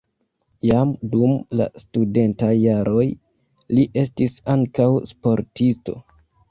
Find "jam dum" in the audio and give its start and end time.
0.69-1.35